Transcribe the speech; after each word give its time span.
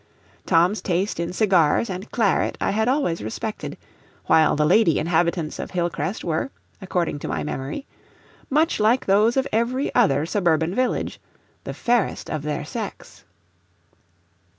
Tom's 0.47 0.81
taste 0.81 1.19
in 1.19 1.31
cigars 1.31 1.87
and 1.87 2.09
claret 2.09 2.57
I 2.59 2.71
had 2.71 2.87
always 2.87 3.21
respected, 3.21 3.77
while 4.25 4.55
the 4.55 4.65
lady 4.65 4.97
inhabitants 4.97 5.59
of 5.59 5.69
Hillcrest 5.69 6.23
were, 6.23 6.49
according 6.81 7.19
to 7.19 7.27
my 7.27 7.43
memory, 7.43 7.85
much 8.49 8.79
like 8.79 9.05
those 9.05 9.37
of 9.37 9.47
every 9.51 9.93
other 9.93 10.25
suburban 10.25 10.73
village, 10.73 11.21
the 11.65 11.73
fairest 11.75 12.31
of 12.31 12.41
their 12.41 12.65
sex. 12.65 13.25